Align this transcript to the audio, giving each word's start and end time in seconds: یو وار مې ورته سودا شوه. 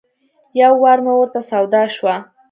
یو 0.61 0.71
وار 0.83 0.99
مې 1.05 1.13
ورته 1.15 1.39
سودا 1.49 1.83
شوه. 1.95 2.15